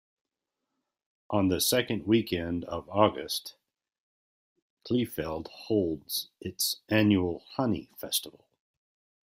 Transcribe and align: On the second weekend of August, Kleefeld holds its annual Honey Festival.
On 1.29 1.49
the 1.49 1.61
second 1.61 2.07
weekend 2.07 2.65
of 2.65 2.89
August, 2.89 3.53
Kleefeld 4.83 5.47
holds 5.49 6.29
its 6.39 6.77
annual 6.89 7.43
Honey 7.51 7.91
Festival. 7.97 8.47